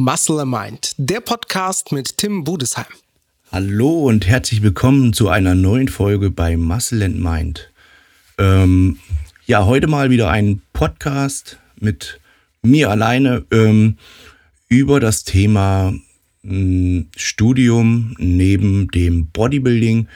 [0.00, 2.86] Muscle and Mind, der Podcast mit Tim Budesheim.
[3.50, 7.72] Hallo und herzlich willkommen zu einer neuen Folge bei Muscle and Mind.
[8.38, 9.00] Ähm,
[9.46, 12.20] ja, heute mal wieder ein Podcast mit
[12.62, 13.98] mir alleine ähm,
[14.68, 15.92] über das Thema
[16.44, 20.06] äh, Studium neben dem Bodybuilding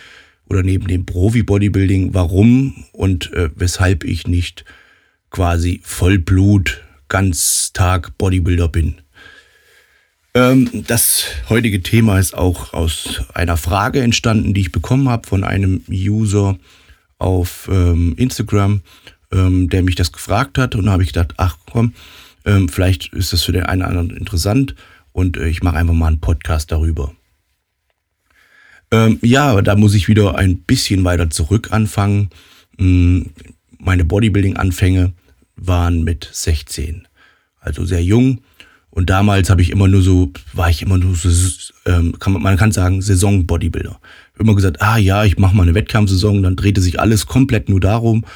[0.49, 4.65] oder neben dem Profi-Bodybuilding, warum und äh, weshalb ich nicht
[5.31, 9.03] quasi Vollblut, ganz Tag Bodybuilder bin.
[10.35, 15.45] Ähm, das heutige Thema ist auch aus einer Frage entstanden, die ich bekommen habe von
[15.45, 16.59] einem User
[17.19, 18.81] auf ähm, Instagram,
[19.31, 20.75] ähm, der mich das gefragt hat.
[20.75, 21.95] Und da habe ich gedacht, ach komm,
[22.71, 24.75] vielleicht ist das für den einen oder anderen interessant
[25.13, 27.13] und äh, ich mache einfach mal einen Podcast darüber.
[29.23, 32.29] Ja, da muss ich wieder ein bisschen weiter zurück anfangen.
[32.79, 33.31] Hm,
[33.79, 35.15] meine Bodybuilding-Anfänge
[35.57, 37.09] waren mit 16,
[37.59, 38.43] also sehr jung.
[38.95, 41.31] Und damals habe ich immer nur so, war ich immer nur so,
[41.87, 43.99] ähm, kann man, man kann sagen, Saison-Bodybuilder.
[44.39, 47.81] Immer gesagt, ah ja, ich mache mal eine Wettkampfsaison, dann drehte sich alles komplett nur
[47.81, 48.27] darum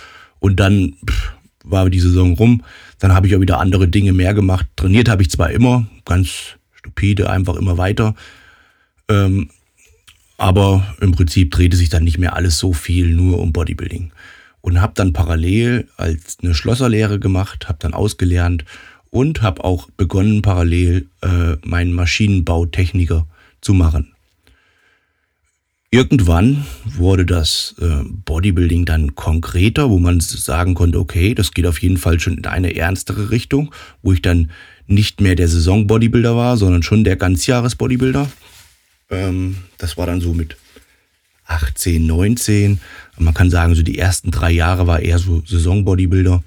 [0.40, 2.62] und dann pff, war die Saison rum.
[2.98, 4.66] Dann habe ich auch wieder andere Dinge mehr gemacht.
[4.76, 8.14] Trainiert habe ich zwar immer, ganz stupide, einfach immer weiter.
[9.10, 9.50] Ähm,
[10.38, 14.10] aber im Prinzip drehte sich dann nicht mehr alles so viel nur um Bodybuilding.
[14.62, 18.64] Und habe dann parallel als eine Schlosserlehre gemacht, habe dann ausgelernt
[19.16, 23.26] und habe auch begonnen, parallel äh, meinen Maschinenbautechniker
[23.62, 24.12] zu machen.
[25.90, 31.80] Irgendwann wurde das äh, Bodybuilding dann konkreter, wo man sagen konnte, okay, das geht auf
[31.80, 34.50] jeden Fall schon in eine ernstere Richtung, wo ich dann
[34.86, 38.30] nicht mehr der Saison-Bodybuilder war, sondern schon der Ganzjahres-Bodybuilder.
[39.08, 40.58] Ähm, das war dann so mit
[41.46, 42.80] 18, 19.
[43.16, 46.42] Man kann sagen, so die ersten drei Jahre war eher so Saison-Bodybuilder.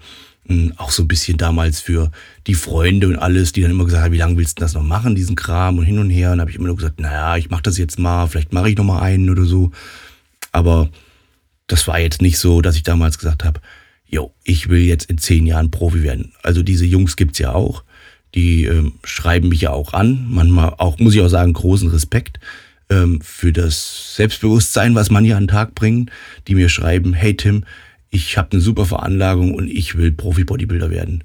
[0.78, 2.12] Auch so ein bisschen damals für
[2.48, 4.84] die Freunde und alles, die dann immer gesagt haben, wie lange willst du das noch
[4.84, 6.32] machen, diesen Kram und hin und her.
[6.32, 8.78] Und habe ich immer nur gesagt, naja, ich mache das jetzt mal, vielleicht mache ich
[8.78, 9.72] noch mal einen oder so.
[10.52, 10.90] Aber
[11.68, 13.62] das war jetzt nicht so, dass ich damals gesagt habe,
[14.08, 16.34] jo, ich will jetzt in zehn Jahren Profi werden.
[16.42, 17.84] Also diese Jungs gibt's ja auch.
[18.36, 20.26] Die ähm, schreiben mich ja auch an.
[20.30, 22.40] Manchmal auch, muss ich auch sagen, großen Respekt
[22.90, 26.12] ähm, für das Selbstbewusstsein, was man hier an den Tag bringt.
[26.48, 27.64] Die mir schreiben, hey Tim,
[28.10, 31.24] ich habe eine super Veranlagung und ich will Profi-Bodybuilder werden.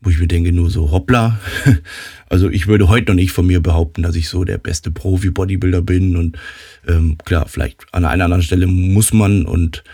[0.00, 1.38] Wo ich mir denke, nur so hoppla.
[2.28, 5.82] Also ich würde heute noch nicht von mir behaupten, dass ich so der beste Profi-Bodybuilder
[5.82, 6.16] bin.
[6.16, 6.36] Und
[6.88, 9.84] ähm, klar, vielleicht an einer anderen Stelle muss man und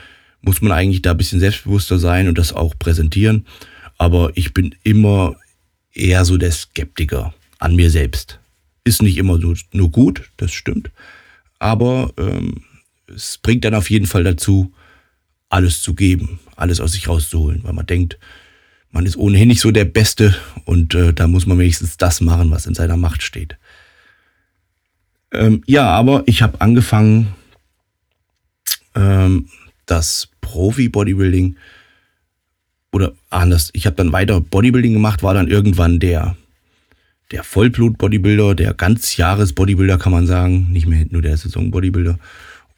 [0.41, 3.47] muss man eigentlich da ein bisschen selbstbewusster sein und das auch präsentieren.
[3.99, 5.37] Aber ich bin immer
[5.93, 8.41] eher so der Skeptiker an mir selbst.
[8.85, 10.91] Ist nicht immer so, nur gut, das stimmt.
[11.59, 12.63] Aber ähm,
[13.07, 14.73] es bringt dann auf jeden Fall dazu,
[15.51, 18.19] alles zu geben, alles aus sich rauszuholen, weil man denkt,
[18.93, 20.35] man ist ohnehin nicht so der Beste
[20.65, 23.57] und äh, da muss man wenigstens das machen, was in seiner Macht steht.
[25.33, 27.35] Ähm, ja, aber ich habe angefangen,
[28.95, 29.49] ähm,
[29.87, 31.57] das Profi-Bodybuilding
[32.93, 36.37] oder anders, ich habe dann weiter Bodybuilding gemacht, war dann irgendwann der,
[37.31, 42.19] der Vollblut-Bodybuilder, der Ganzjahres-Bodybuilder kann man sagen, nicht mehr nur der Saison-Bodybuilder.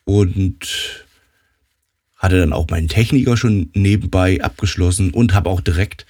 [0.05, 1.02] Und
[2.23, 6.07] hatte dann auch meinen Techniker schon nebenbei abgeschlossen und habe auch direkt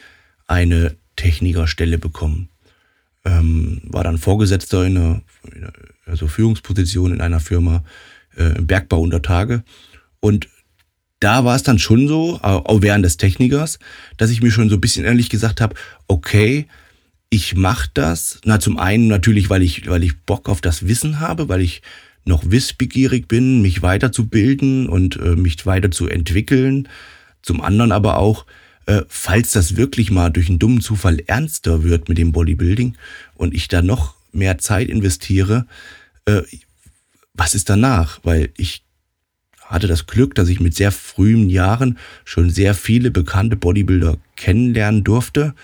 [0.47, 2.51] eine Technikerstelle bekommen.
[3.25, 5.23] Ähm, war dann Vorgesetzter in einer,
[6.05, 7.83] also Führungsposition in einer Firma
[8.37, 9.65] äh, im Bergbau unter Tage.
[10.21, 10.49] Und
[11.19, 13.79] da war es dann schon so, auch während des Technikers,
[14.17, 15.77] dass ich mir schon so ein bisschen ehrlich gesagt habe,
[16.09, 16.67] okay,
[17.31, 18.41] ich mache das.
[18.45, 21.81] Na, zum einen natürlich, weil ich, weil ich Bock auf das Wissen habe, weil ich
[22.25, 26.89] noch wissbegierig bin, mich weiterzubilden und äh, mich weiterzuentwickeln.
[27.43, 28.47] Zum anderen aber auch,
[28.87, 32.97] äh, falls das wirklich mal durch einen dummen Zufall ernster wird mit dem Bodybuilding
[33.35, 35.67] und ich da noch mehr Zeit investiere,
[36.27, 36.43] äh,
[37.35, 38.21] was ist danach?
[38.23, 38.85] Weil ich
[39.65, 45.03] hatte das Glück, dass ich mit sehr frühen Jahren schon sehr viele bekannte Bodybuilder kennenlernen
[45.03, 45.55] durfte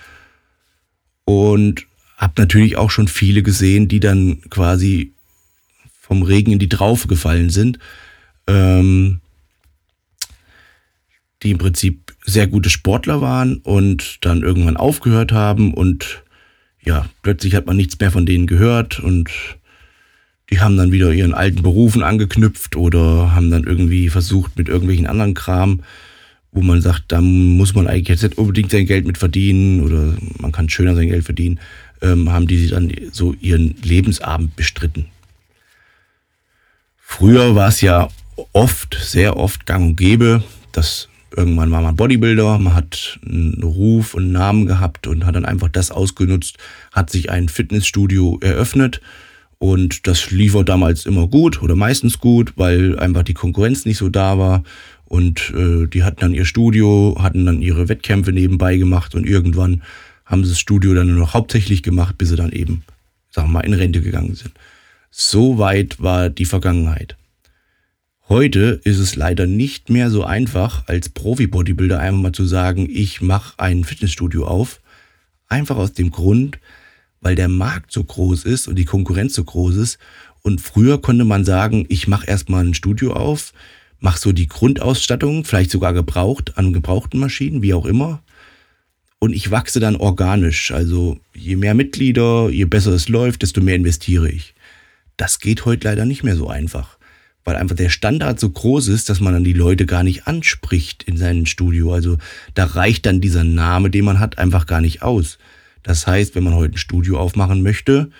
[1.24, 1.86] und
[2.16, 5.12] habe natürlich auch schon viele gesehen, die dann quasi
[6.08, 7.78] vom Regen in die Traufe gefallen sind,
[8.46, 9.20] ähm,
[11.42, 16.24] die im Prinzip sehr gute Sportler waren und dann irgendwann aufgehört haben und
[16.82, 19.30] ja, plötzlich hat man nichts mehr von denen gehört und
[20.50, 25.06] die haben dann wieder ihren alten Berufen angeknüpft oder haben dann irgendwie versucht mit irgendwelchen
[25.06, 25.82] anderen Kram,
[26.52, 30.14] wo man sagt, da muss man eigentlich jetzt nicht unbedingt sein Geld mit verdienen oder
[30.38, 31.60] man kann schöner sein Geld verdienen,
[32.00, 35.06] ähm, haben die dann so ihren Lebensabend bestritten.
[37.10, 38.08] Früher war es ja
[38.52, 44.14] oft, sehr oft gang und gäbe, dass irgendwann war man Bodybuilder, man hat einen Ruf
[44.14, 46.58] und einen Namen gehabt und hat dann einfach das ausgenutzt,
[46.92, 49.00] hat sich ein Fitnessstudio eröffnet
[49.58, 53.98] und das lief auch damals immer gut oder meistens gut, weil einfach die Konkurrenz nicht
[53.98, 54.62] so da war
[55.06, 59.82] und äh, die hatten dann ihr Studio, hatten dann ihre Wettkämpfe nebenbei gemacht und irgendwann
[60.24, 62.84] haben sie das Studio dann nur noch hauptsächlich gemacht, bis sie dann eben,
[63.30, 64.52] sagen wir mal, in Rente gegangen sind.
[65.10, 67.16] So weit war die Vergangenheit.
[68.28, 73.22] Heute ist es leider nicht mehr so einfach, als Profi-Bodybuilder einfach mal zu sagen, ich
[73.22, 74.82] mache ein Fitnessstudio auf.
[75.48, 76.58] Einfach aus dem Grund,
[77.22, 79.98] weil der Markt so groß ist und die Konkurrenz so groß ist.
[80.42, 83.54] Und früher konnte man sagen, ich mache erstmal ein Studio auf,
[84.00, 88.22] mache so die Grundausstattung, vielleicht sogar gebraucht, an gebrauchten Maschinen, wie auch immer.
[89.20, 90.70] Und ich wachse dann organisch.
[90.70, 94.54] Also je mehr Mitglieder, je besser es läuft, desto mehr investiere ich.
[95.18, 96.98] Das geht heute leider nicht mehr so einfach
[97.48, 101.04] weil einfach der Standard so groß ist, dass man dann die Leute gar nicht anspricht
[101.04, 101.94] in seinem Studio.
[101.94, 102.18] Also
[102.52, 105.38] da reicht dann dieser Name, den man hat, einfach gar nicht aus.
[105.82, 108.10] Das heißt, wenn man heute ein Studio aufmachen möchte,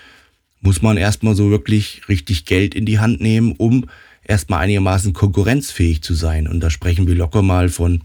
[0.62, 3.90] muss man erstmal so wirklich richtig Geld in die Hand nehmen, um
[4.24, 6.48] erstmal einigermaßen konkurrenzfähig zu sein.
[6.48, 8.00] Und da sprechen wir locker mal von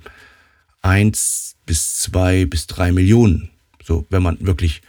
[0.82, 3.50] eins bis zwei bis drei Millionen.
[3.82, 4.82] So, wenn man wirklich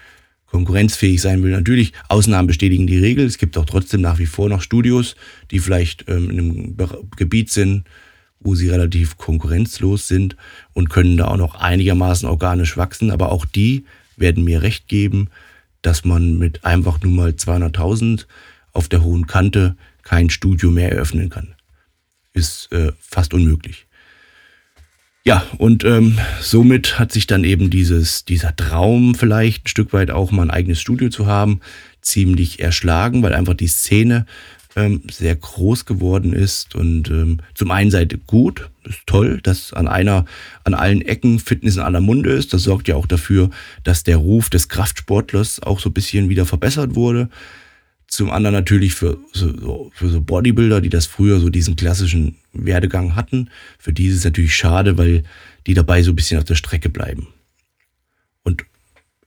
[0.54, 1.50] konkurrenzfähig sein will.
[1.50, 3.26] Natürlich, Ausnahmen bestätigen die Regel.
[3.26, 5.16] Es gibt auch trotzdem nach wie vor noch Studios,
[5.50, 6.76] die vielleicht ähm, in einem
[7.16, 7.82] Gebiet sind,
[8.38, 10.36] wo sie relativ konkurrenzlos sind
[10.72, 13.10] und können da auch noch einigermaßen organisch wachsen.
[13.10, 13.84] Aber auch die
[14.16, 15.28] werden mir recht geben,
[15.82, 18.26] dass man mit einfach nur mal 200.000
[18.72, 19.74] auf der hohen Kante
[20.04, 21.56] kein Studio mehr eröffnen kann.
[22.32, 23.88] Ist äh, fast unmöglich.
[25.26, 30.10] Ja, und ähm, somit hat sich dann eben dieses, dieser Traum vielleicht ein Stück weit
[30.10, 31.60] auch mal ein eigenes Studio zu haben,
[32.02, 34.26] ziemlich erschlagen, weil einfach die Szene
[34.76, 39.88] ähm, sehr groß geworden ist und ähm, zum einen Seite gut, ist toll, dass an
[39.88, 40.26] einer,
[40.64, 42.52] an allen Ecken Fitness in aller Munde ist.
[42.52, 43.48] Das sorgt ja auch dafür,
[43.82, 47.30] dass der Ruf des Kraftsportlers auch so ein bisschen wieder verbessert wurde.
[48.14, 53.16] Zum anderen natürlich für so, für so Bodybuilder, die das früher so diesen klassischen Werdegang
[53.16, 53.50] hatten.
[53.76, 55.25] Für die ist es natürlich schade, weil
[55.66, 57.26] die dabei so ein bisschen auf der Strecke bleiben.
[58.44, 58.64] Und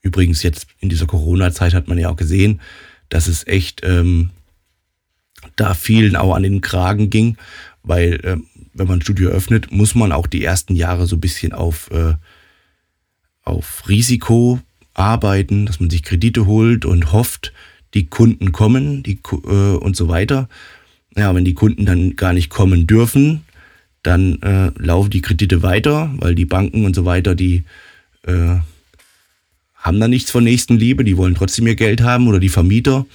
[0.01, 2.61] übrigens jetzt in dieser Corona-Zeit hat man ja auch gesehen,
[3.09, 4.29] dass es echt ähm,
[5.57, 7.35] da vielen auch an den Kragen ging,
[7.83, 11.21] weil ähm, wenn man ein Studio öffnet, muss man auch die ersten Jahre so ein
[11.21, 12.13] bisschen auf, äh,
[13.43, 14.61] auf Risiko
[14.93, 17.51] arbeiten, dass man sich Kredite holt und hofft,
[17.93, 20.49] die Kunden kommen die, äh, und so weiter.
[21.15, 23.43] Ja, wenn die Kunden dann gar nicht kommen dürfen,
[24.03, 27.63] dann äh, laufen die Kredite weiter, weil die Banken und so weiter, die
[28.23, 28.57] äh,
[29.75, 33.05] haben da nichts von Nächstenliebe, die wollen trotzdem ihr Geld haben oder die Vermieter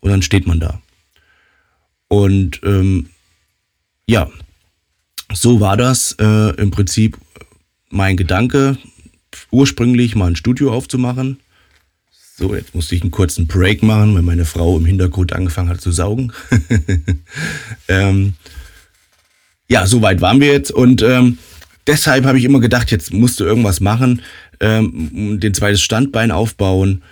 [0.00, 0.80] und dann steht man da.
[2.08, 3.10] Und ähm,
[4.08, 4.30] ja,
[5.32, 7.18] so war das äh, im Prinzip
[7.90, 8.78] mein Gedanke,
[9.50, 11.38] ursprünglich mal ein Studio aufzumachen.
[12.38, 15.80] So, jetzt musste ich einen kurzen Break machen, weil meine Frau im Hintergrund angefangen hat
[15.80, 16.32] zu saugen.
[17.88, 18.34] ähm,
[19.68, 21.38] ja, so weit waren wir jetzt und ähm,
[21.86, 24.20] deshalb habe ich immer gedacht, jetzt musst du irgendwas machen,
[24.60, 27.02] ähm, den zweites Standbein aufbauen.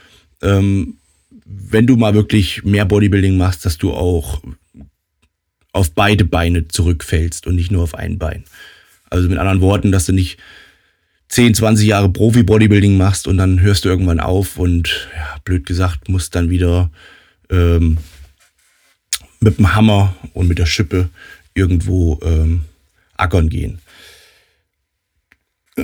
[0.43, 0.99] Ähm,
[1.47, 4.43] wenn du mal wirklich mehr Bodybuilding machst, dass du auch
[5.73, 8.45] auf beide Beine zurückfällst und nicht nur auf ein Bein.
[9.09, 10.39] Also mit anderen Worten, dass du nicht
[11.35, 16.09] 10, 20 Jahre Profi-Bodybuilding machst und dann hörst du irgendwann auf und, ja, blöd gesagt,
[16.09, 16.93] musst dann wieder
[17.51, 17.99] ähm,
[19.41, 21.09] mit dem Hammer und mit der Schippe
[21.53, 22.63] irgendwo ähm,
[23.17, 23.81] ackern gehen.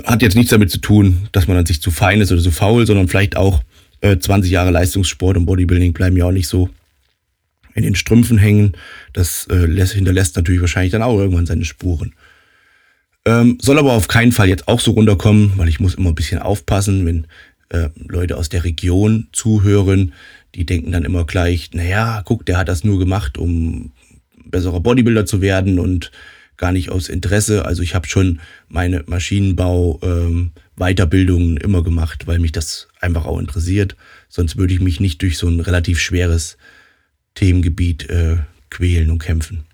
[0.04, 2.52] Hat jetzt nichts damit zu tun, dass man dann sich zu fein ist oder zu
[2.52, 3.64] faul, sondern vielleicht auch
[4.02, 6.70] äh, 20 Jahre Leistungssport und Bodybuilding bleiben ja auch nicht so
[7.74, 8.74] in den Strümpfen hängen.
[9.14, 12.14] Das äh, lässt, hinterlässt natürlich wahrscheinlich dann auch irgendwann seine Spuren.
[13.26, 16.14] Ähm, soll aber auf keinen Fall jetzt auch so runterkommen, weil ich muss immer ein
[16.14, 17.26] bisschen aufpassen, wenn
[17.68, 20.12] äh, Leute aus der Region zuhören.
[20.54, 23.92] Die denken dann immer gleich, naja, guck, der hat das nur gemacht, um
[24.44, 26.10] besserer Bodybuilder zu werden und
[26.56, 27.64] gar nicht aus Interesse.
[27.64, 33.96] Also ich habe schon meine Maschinenbau ähm, immer gemacht, weil mich das einfach auch interessiert.
[34.28, 36.58] Sonst würde ich mich nicht durch so ein relativ schweres
[37.34, 38.38] Themengebiet äh,
[38.70, 39.64] quälen und kämpfen.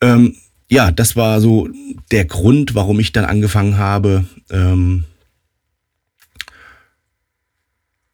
[0.00, 0.34] Ähm,
[0.72, 1.68] ja, das war so
[2.10, 5.04] der Grund, warum ich dann angefangen habe, ähm,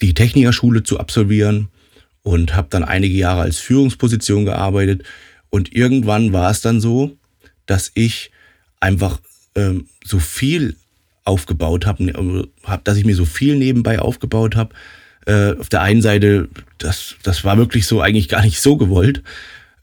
[0.00, 1.68] die Technikerschule zu absolvieren
[2.22, 5.04] und habe dann einige Jahre als Führungsposition gearbeitet.
[5.50, 7.16] Und irgendwann war es dann so,
[7.66, 8.32] dass ich
[8.80, 9.20] einfach
[9.54, 10.74] ähm, so viel
[11.22, 14.74] aufgebaut habe, hab, dass ich mir so viel nebenbei aufgebaut habe.
[15.26, 16.48] Äh, auf der einen Seite,
[16.78, 19.22] das, das war wirklich so eigentlich gar nicht so gewollt,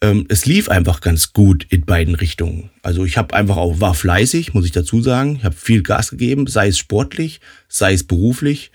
[0.02, 2.70] ähm, es lief einfach ganz gut in beiden Richtungen.
[2.82, 5.38] Also ich habe einfach auch, war fleißig, muss ich dazu sagen.
[5.38, 8.72] Ich habe viel Gas gegeben, sei es sportlich, sei es beruflich.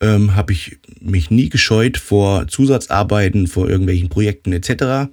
[0.00, 5.10] Ähm, habe ich mich nie gescheut vor Zusatzarbeiten, vor irgendwelchen Projekten etc.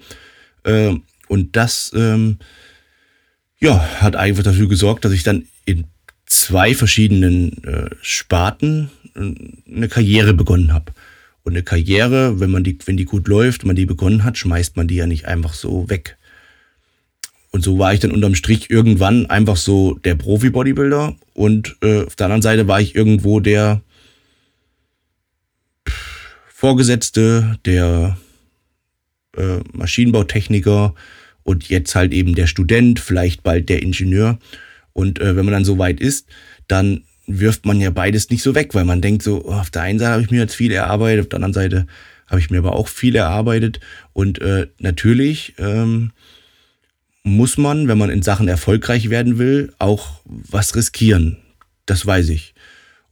[0.64, 2.38] Ähm, und das ähm,
[3.60, 5.86] ja, hat einfach dafür gesorgt, dass ich dann in
[6.26, 9.34] zwei verschiedenen äh, Sparten äh,
[9.74, 10.94] eine Karriere begonnen habe.
[11.46, 14.76] Und eine Karriere, wenn man die, wenn die gut läuft, man die begonnen hat, schmeißt
[14.78, 16.18] man die ja nicht einfach so weg.
[17.52, 22.16] Und so war ich dann unterm Strich irgendwann einfach so der Profi-Bodybuilder und äh, auf
[22.16, 23.82] der anderen Seite war ich irgendwo der
[26.48, 28.18] Vorgesetzte, der
[29.38, 30.96] äh, Maschinenbautechniker
[31.44, 34.40] und jetzt halt eben der Student, vielleicht bald der Ingenieur.
[34.94, 36.28] Und äh, wenn man dann so weit ist,
[36.68, 39.82] dann wirft man ja beides nicht so weg, weil man denkt so, oh, auf der
[39.82, 41.88] einen Seite habe ich mir jetzt viel erarbeitet, auf der anderen Seite
[42.28, 43.80] habe ich mir aber auch viel erarbeitet.
[44.14, 46.12] Und äh, natürlich ähm,
[47.24, 51.38] muss man, wenn man in Sachen erfolgreich werden will, auch was riskieren.
[51.86, 52.54] Das weiß ich.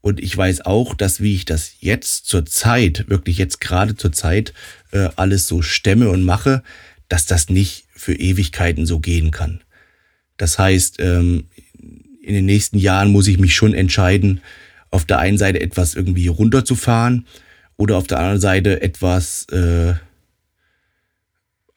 [0.01, 4.11] Und ich weiß auch, dass wie ich das jetzt zur Zeit, wirklich jetzt gerade zur
[4.11, 4.53] Zeit,
[4.91, 6.61] äh, alles so stemme und mache,
[7.07, 9.61] dass das nicht für Ewigkeiten so gehen kann.
[10.37, 11.45] Das heißt, ähm,
[12.23, 14.41] in den nächsten Jahren muss ich mich schon entscheiden,
[14.89, 17.27] auf der einen Seite etwas irgendwie runterzufahren
[17.77, 19.93] oder auf der anderen Seite etwas äh,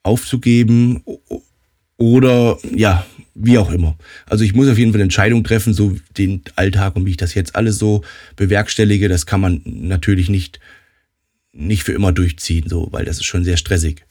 [0.03, 1.03] aufzugeben
[1.97, 3.97] oder ja, wie auch immer.
[4.25, 7.17] Also ich muss auf jeden Fall eine Entscheidung treffen, so den Alltag und wie ich
[7.17, 8.03] das jetzt alles so
[8.35, 10.59] bewerkstellige, das kann man natürlich nicht,
[11.51, 14.05] nicht für immer durchziehen, so, weil das ist schon sehr stressig.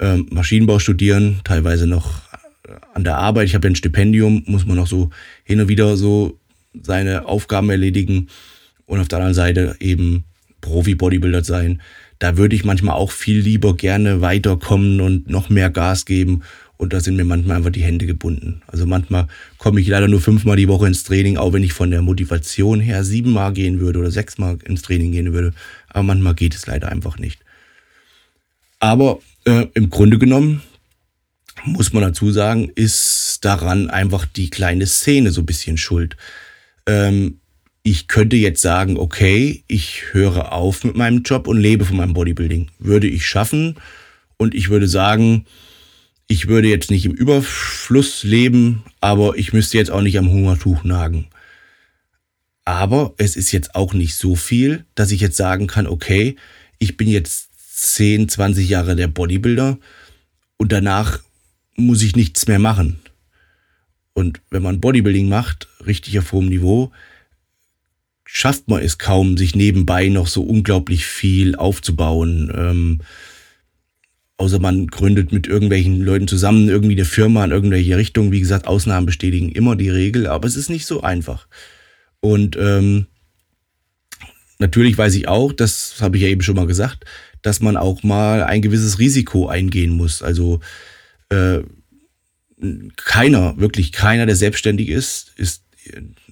[0.00, 2.31] Ähm, Maschinenbau studieren, teilweise noch
[2.94, 5.10] an der Arbeit, ich habe ja ein Stipendium, muss man noch so
[5.44, 6.38] hin und wieder so
[6.80, 8.28] seine Aufgaben erledigen
[8.86, 10.24] und auf der anderen Seite eben
[10.60, 11.80] Profi-Bodybuilder sein.
[12.18, 16.42] Da würde ich manchmal auch viel lieber gerne weiterkommen und noch mehr Gas geben.
[16.76, 18.62] Und da sind mir manchmal einfach die Hände gebunden.
[18.66, 21.90] Also manchmal komme ich leider nur fünfmal die Woche ins Training, auch wenn ich von
[21.90, 25.52] der Motivation her siebenmal gehen würde oder sechsmal ins Training gehen würde.
[25.88, 27.40] Aber manchmal geht es leider einfach nicht.
[28.80, 30.62] Aber äh, im Grunde genommen
[31.64, 36.16] muss man dazu sagen, ist daran einfach die kleine Szene so ein bisschen schuld.
[36.86, 37.38] Ähm,
[37.82, 42.14] ich könnte jetzt sagen, okay, ich höre auf mit meinem Job und lebe von meinem
[42.14, 42.70] Bodybuilding.
[42.78, 43.76] Würde ich schaffen
[44.36, 45.46] und ich würde sagen,
[46.28, 50.84] ich würde jetzt nicht im Überfluss leben, aber ich müsste jetzt auch nicht am Hungertuch
[50.84, 51.26] nagen.
[52.64, 56.36] Aber es ist jetzt auch nicht so viel, dass ich jetzt sagen kann, okay,
[56.78, 59.78] ich bin jetzt 10, 20 Jahre der Bodybuilder
[60.56, 61.20] und danach
[61.76, 63.00] muss ich nichts mehr machen.
[64.14, 66.92] Und wenn man Bodybuilding macht, richtig auf hohem Niveau,
[68.24, 72.52] schafft man es kaum, sich nebenbei noch so unglaublich viel aufzubauen.
[72.54, 73.00] Ähm,
[74.36, 78.32] außer man gründet mit irgendwelchen Leuten zusammen irgendwie eine Firma in irgendwelche Richtung.
[78.32, 81.46] Wie gesagt, Ausnahmen bestätigen immer die Regel, aber es ist nicht so einfach.
[82.20, 83.06] Und ähm,
[84.58, 87.04] natürlich weiß ich auch, das habe ich ja eben schon mal gesagt,
[87.42, 90.22] dass man auch mal ein gewisses Risiko eingehen muss.
[90.22, 90.60] Also
[91.32, 91.62] äh,
[92.96, 95.64] keiner, wirklich keiner, der selbstständig ist, ist,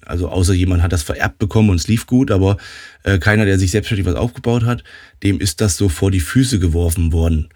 [0.05, 2.57] also außer jemand hat das vererbt bekommen und es lief gut, aber
[3.03, 4.83] äh, keiner, der sich selbstständig was aufgebaut hat,
[5.23, 7.49] dem ist das so vor die Füße geworfen worden.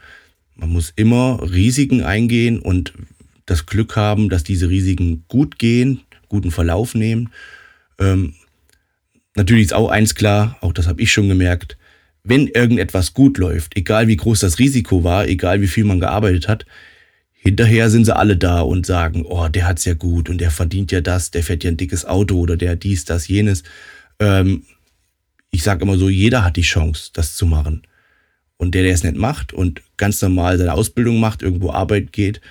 [0.55, 2.93] Man muss immer Risiken eingehen und
[3.45, 7.29] das Glück haben, dass diese Risiken gut gehen, guten Verlauf nehmen.
[7.99, 8.33] Ähm,
[9.35, 11.77] natürlich ist auch eins klar, auch das habe ich schon gemerkt,
[12.23, 16.47] wenn irgendetwas gut läuft, egal wie groß das Risiko war, egal wie viel man gearbeitet
[16.47, 16.65] hat,
[17.45, 20.91] hinterher sind sie alle da und sagen, oh, der hat's ja gut und der verdient
[20.91, 23.63] ja das, der fährt ja ein dickes Auto oder der dies, das, jenes.
[24.19, 24.63] Ähm,
[25.51, 27.83] ich sage immer so, jeder hat die Chance, das zu machen.
[28.57, 32.41] Und der, der es nicht macht und ganz normal seine Ausbildung macht, irgendwo Arbeit geht,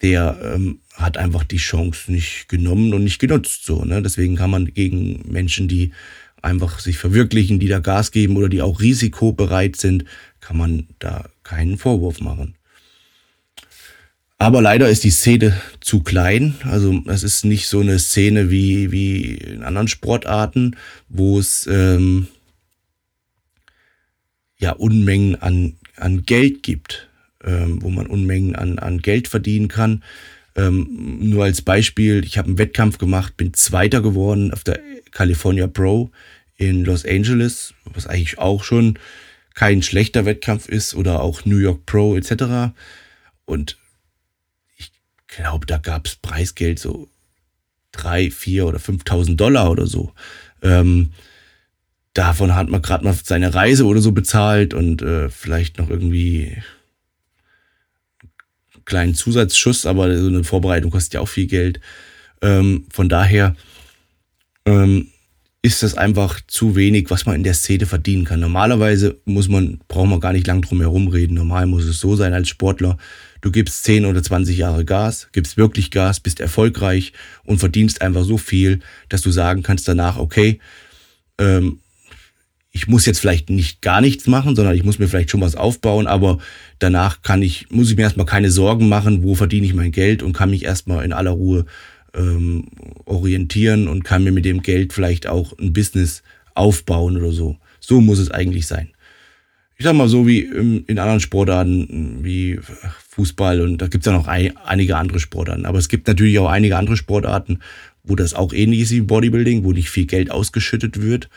[0.00, 3.64] der ähm, hat einfach die Chance nicht genommen und nicht genutzt.
[3.66, 4.00] So, ne?
[4.00, 5.92] Deswegen kann man gegen Menschen, die
[6.40, 10.04] einfach sich verwirklichen, die da Gas geben oder die auch risikobereit sind,
[10.40, 12.54] kann man da keinen Vorwurf machen.
[14.38, 16.54] Aber leider ist die Szene zu klein.
[16.62, 20.76] Also es ist nicht so eine Szene wie, wie in anderen Sportarten,
[21.08, 22.28] wo es ähm,
[24.56, 27.08] ja Unmengen an, an Geld gibt,
[27.44, 30.04] ähm, wo man Unmengen an, an Geld verdienen kann.
[30.54, 34.78] Ähm, nur als Beispiel, ich habe einen Wettkampf gemacht, bin Zweiter geworden auf der
[35.10, 36.10] California Pro
[36.56, 39.00] in Los Angeles, was eigentlich auch schon
[39.54, 42.72] kein schlechter Wettkampf ist, oder auch New York Pro etc.
[43.44, 43.76] Und
[45.28, 47.08] glaube, da gab es Preisgeld so
[47.92, 50.12] drei, vier oder 5.000 Dollar oder so.
[50.62, 51.12] Ähm,
[52.14, 56.56] davon hat man gerade mal seine Reise oder so bezahlt und äh, vielleicht noch irgendwie
[58.84, 61.80] kleinen Zusatzschuss, aber so eine Vorbereitung kostet ja auch viel Geld.
[62.40, 63.54] Ähm, von daher
[64.64, 65.08] ähm,
[65.62, 68.40] ist das einfach zu wenig, was man in der Szene verdienen kann.
[68.40, 71.34] Normalerweise muss man, braucht man gar nicht lang drum herum reden.
[71.34, 72.96] Normal muss es so sein als Sportler.
[73.40, 77.12] Du gibst 10 oder 20 Jahre Gas, gibst wirklich Gas, bist erfolgreich
[77.44, 80.60] und verdienst einfach so viel, dass du sagen kannst danach, okay,
[81.38, 81.78] ähm,
[82.70, 85.56] ich muss jetzt vielleicht nicht gar nichts machen, sondern ich muss mir vielleicht schon was
[85.56, 86.38] aufbauen, aber
[86.78, 90.22] danach kann ich, muss ich mir erstmal keine Sorgen machen, wo verdiene ich mein Geld
[90.22, 91.64] und kann mich erstmal in aller Ruhe
[92.14, 92.66] ähm,
[93.04, 96.22] orientieren und kann mir mit dem Geld vielleicht auch ein Business
[96.54, 97.56] aufbauen oder so.
[97.80, 98.90] So muss es eigentlich sein.
[99.80, 102.58] Ich sag mal so wie in anderen Sportarten wie
[103.10, 105.66] Fußball und da gibt es ja noch ein, einige andere Sportarten.
[105.66, 107.60] Aber es gibt natürlich auch einige andere Sportarten,
[108.02, 111.28] wo das auch ähnlich ist wie Bodybuilding, wo nicht viel Geld ausgeschüttet wird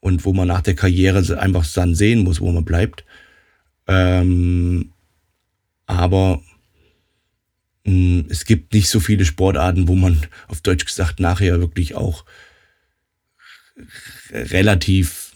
[0.00, 3.04] und wo man nach der Karriere einfach dann sehen muss, wo man bleibt.
[3.86, 4.90] Ähm,
[5.86, 6.42] aber
[7.84, 12.24] mh, es gibt nicht so viele Sportarten, wo man auf Deutsch gesagt nachher wirklich auch
[14.32, 15.27] relativ,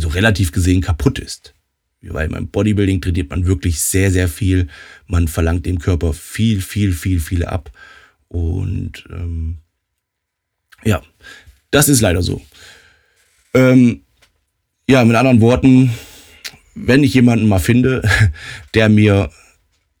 [0.00, 1.54] also relativ gesehen kaputt ist.
[2.00, 4.68] Weil beim Bodybuilding trainiert man wirklich sehr, sehr viel.
[5.06, 7.70] Man verlangt dem Körper viel, viel, viel, viel ab.
[8.28, 9.58] Und ähm,
[10.84, 11.02] ja,
[11.70, 12.40] das ist leider so.
[13.52, 14.00] Ähm,
[14.88, 15.90] ja, mit anderen Worten,
[16.74, 18.02] wenn ich jemanden mal finde,
[18.74, 19.30] der mir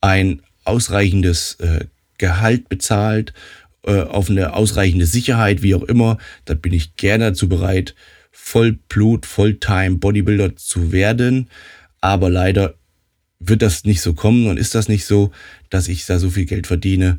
[0.00, 1.84] ein ausreichendes äh,
[2.16, 3.34] Gehalt bezahlt,
[3.82, 6.16] äh, auf eine ausreichende Sicherheit, wie auch immer,
[6.46, 7.94] dann bin ich gerne dazu bereit,
[8.30, 11.48] Vollblut, Volltime Bodybuilder zu werden.
[12.00, 12.74] Aber leider
[13.38, 15.32] wird das nicht so kommen und ist das nicht so,
[15.70, 17.18] dass ich da so viel Geld verdiene,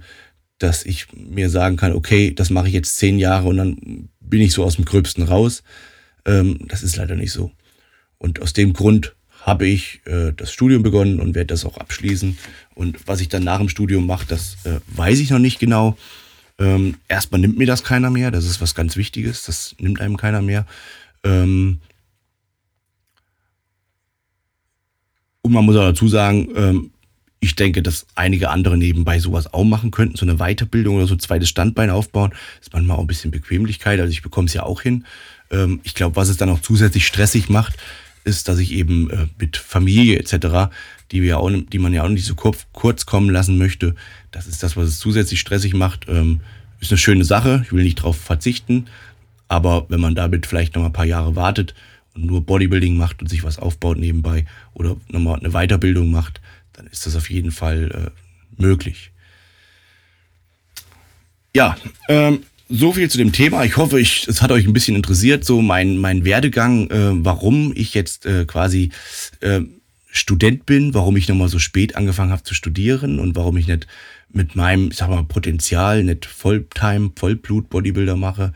[0.59, 4.41] dass ich mir sagen kann, okay, das mache ich jetzt zehn Jahre und dann bin
[4.41, 5.63] ich so aus dem Gröbsten raus.
[6.25, 7.51] Ähm, das ist leider nicht so.
[8.19, 12.37] Und aus dem Grund habe ich äh, das Studium begonnen und werde das auch abschließen.
[12.75, 15.97] Und was ich dann nach dem Studium mache, das äh, weiß ich noch nicht genau.
[16.59, 18.29] Ähm, erstmal nimmt mir das keiner mehr.
[18.29, 19.45] Das ist was ganz Wichtiges.
[19.45, 20.67] Das nimmt einem keiner mehr.
[21.23, 21.79] Ähm,
[25.41, 26.91] und man muss auch dazu sagen, ähm,
[27.39, 31.15] ich denke, dass einige andere nebenbei sowas auch machen könnten, so eine Weiterbildung oder so
[31.15, 32.29] ein zweites Standbein aufbauen.
[32.29, 33.99] Das ist manchmal auch ein bisschen Bequemlichkeit.
[33.99, 35.05] Also ich bekomme es ja auch hin.
[35.49, 37.77] Ähm, ich glaube, was es dann auch zusätzlich stressig macht,
[38.23, 40.71] ist, dass ich eben äh, mit Familie etc.,
[41.11, 43.95] die, wir auch, die man ja auch nicht so kurz, kurz kommen lassen möchte,
[44.29, 46.07] das ist das, was es zusätzlich stressig macht.
[46.07, 46.41] Ähm,
[46.79, 48.85] ist eine schöne Sache, ich will nicht darauf verzichten,
[49.51, 51.75] aber wenn man damit vielleicht noch ein paar Jahre wartet
[52.15, 56.39] und nur Bodybuilding macht und sich was aufbaut nebenbei oder nochmal eine Weiterbildung macht,
[56.71, 59.11] dann ist das auf jeden Fall äh, möglich.
[61.53, 61.75] Ja,
[62.07, 63.65] ähm, so viel zu dem Thema.
[63.65, 67.73] Ich hoffe, ich, es hat euch ein bisschen interessiert, so mein, mein Werdegang, äh, warum
[67.75, 68.91] ich jetzt äh, quasi
[69.41, 69.59] äh,
[70.09, 73.85] Student bin, warum ich nochmal so spät angefangen habe zu studieren und warum ich nicht
[74.29, 78.53] mit meinem, ich sag mal, Potenzial nicht Volltime, Vollblut-Bodybuilder mache.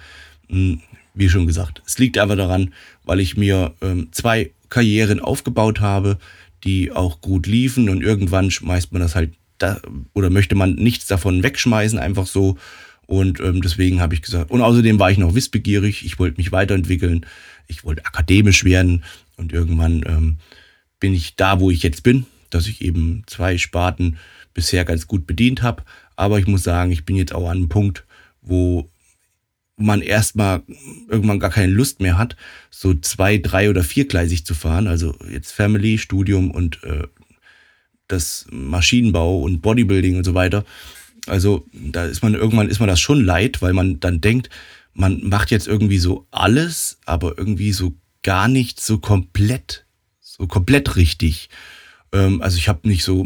[0.49, 0.81] Hm,
[1.13, 6.17] wie schon gesagt, es liegt aber daran, weil ich mir ähm, zwei Karrieren aufgebaut habe,
[6.63, 9.79] die auch gut liefen und irgendwann schmeißt man das halt da,
[10.13, 12.57] oder möchte man nichts davon wegschmeißen, einfach so
[13.07, 16.51] und ähm, deswegen habe ich gesagt, und außerdem war ich noch wissbegierig, ich wollte mich
[16.51, 17.25] weiterentwickeln,
[17.67, 19.03] ich wollte akademisch werden
[19.37, 20.37] und irgendwann ähm,
[20.99, 24.17] bin ich da, wo ich jetzt bin, dass ich eben zwei Sparten
[24.53, 25.83] bisher ganz gut bedient habe.
[26.15, 28.05] Aber ich muss sagen, ich bin jetzt auch an einem Punkt,
[28.41, 28.89] wo
[29.77, 30.63] man erstmal
[31.09, 32.35] irgendwann gar keine Lust mehr hat,
[32.69, 34.87] so zwei, drei oder viergleisig zu fahren.
[34.87, 37.07] Also jetzt Family, Studium und äh,
[38.07, 40.63] das Maschinenbau und Bodybuilding und so weiter.
[41.27, 44.49] Also da ist man irgendwann ist man das schon leid, weil man dann denkt,
[44.93, 49.85] man macht jetzt irgendwie so alles, aber irgendwie so gar nicht so komplett,
[50.21, 51.49] so komplett richtig.
[52.13, 53.25] Ähm, also ich habe nicht so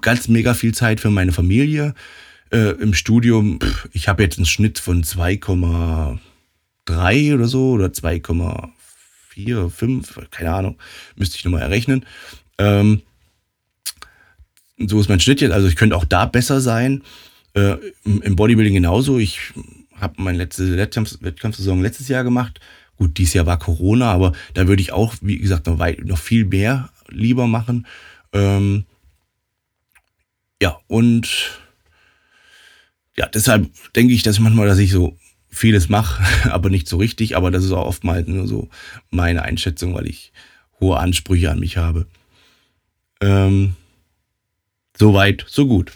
[0.00, 1.94] ganz mega viel Zeit für meine Familie.
[2.50, 9.70] Äh, Im Studium, pff, ich habe jetzt einen Schnitt von 2,3 oder so oder 2,4,
[9.70, 10.78] 5, keine Ahnung,
[11.16, 12.06] müsste ich nochmal errechnen.
[12.58, 13.02] Ähm,
[14.78, 17.02] so ist mein Schnitt jetzt, also ich könnte auch da besser sein.
[17.54, 19.18] Äh, Im Bodybuilding genauso.
[19.18, 19.40] Ich
[19.94, 22.60] habe meine letzte Wettkampf Wettkampfsaison letztes Jahr gemacht.
[22.96, 26.18] Gut, dieses Jahr war Corona, aber da würde ich auch, wie gesagt, noch, weit, noch
[26.18, 27.86] viel mehr lieber machen.
[28.32, 28.84] Ähm,
[30.60, 31.60] ja, und
[33.18, 37.36] ja, deshalb denke ich, dass manchmal, dass ich so vieles mache, aber nicht so richtig.
[37.36, 38.68] Aber das ist auch oftmals nur so
[39.10, 40.32] meine Einschätzung, weil ich
[40.80, 42.06] hohe Ansprüche an mich habe.
[43.20, 43.74] Ähm,
[44.96, 45.92] so weit, so gut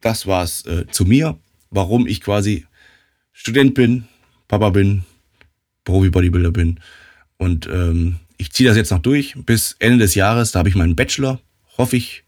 [0.00, 1.38] das war's äh, zu mir,
[1.70, 2.66] warum ich quasi
[3.32, 4.04] Student bin,
[4.48, 5.04] Papa bin,
[5.84, 6.80] Profi-Bodybuilder bin.
[7.36, 10.52] Und ähm, ich ziehe das jetzt noch durch bis Ende des Jahres.
[10.52, 11.40] Da habe ich meinen Bachelor,
[11.78, 12.24] hoffe ich,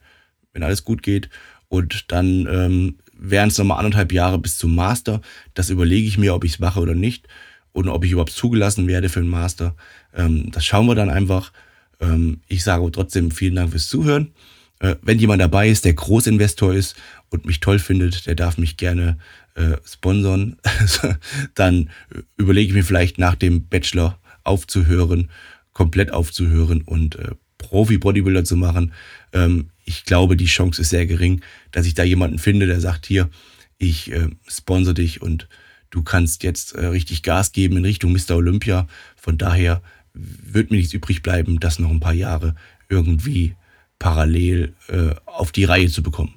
[0.53, 1.29] wenn alles gut geht.
[1.69, 5.21] Und dann ähm, wären es nochmal anderthalb Jahre bis zum Master.
[5.55, 7.29] Das überlege ich mir, ob ich es mache oder nicht.
[7.73, 9.75] Und ob ich überhaupt zugelassen werde für einen Master.
[10.15, 11.53] Ähm, das schauen wir dann einfach.
[12.01, 14.33] Ähm, ich sage trotzdem vielen Dank fürs Zuhören.
[14.81, 16.97] Äh, wenn jemand dabei ist, der Großinvestor ist
[17.31, 19.17] und mich toll findet, der darf mich gerne
[19.55, 20.59] äh, sponsern.
[21.55, 21.89] dann
[22.37, 25.31] überlege ich mir vielleicht nach dem Bachelor aufzuhören,
[25.73, 28.93] komplett aufzuhören und äh, Profi-Bodybuilder zu machen.
[29.33, 33.07] Ähm, ich glaube, die Chance ist sehr gering, dass ich da jemanden finde, der sagt,
[33.07, 33.31] hier,
[33.79, 35.49] ich äh, sponsor dich und
[35.91, 38.37] du kannst jetzt äh, richtig Gas geben in Richtung Mr.
[38.37, 38.87] Olympia.
[39.17, 39.83] Von daher
[40.15, 42.55] wird mir nichts übrig bleiben, das noch ein paar Jahre
[42.89, 43.55] irgendwie
[43.99, 46.35] parallel äh, auf die Reihe zu bekommen.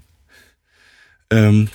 [1.30, 1.70] Ähm,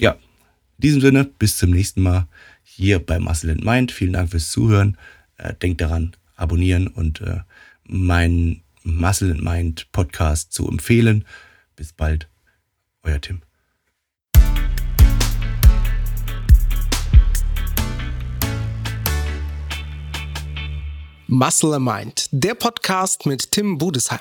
[0.00, 2.28] ja, in diesem Sinne, bis zum nächsten Mal
[2.62, 3.92] hier bei Muscle and Mind.
[3.92, 4.96] Vielen Dank fürs Zuhören.
[5.36, 7.40] Äh, denkt daran, abonnieren und äh,
[7.84, 11.24] meinen Muscle Mind Podcast zu empfehlen.
[11.76, 12.28] Bis bald,
[13.02, 13.42] euer Tim.
[21.26, 24.20] Muscle Mind, der Podcast mit Tim Budesheim.